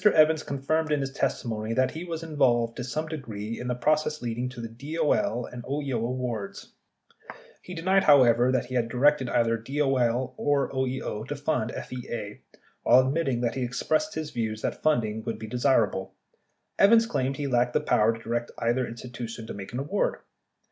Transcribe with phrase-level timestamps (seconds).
[0.03, 4.19] Evans confirmed in his testimony that he was involved to some degree in the processes
[4.19, 6.73] leading to the DOL and OEO awards.
[7.61, 12.41] He denied, however, that he directed either DOL or OEO to fund FEA.
[12.81, 16.15] While admitting that he expressed his view that funding would be desirable,
[16.79, 20.21] Evans claimed he lacked the power to direct either institu tion to make an award.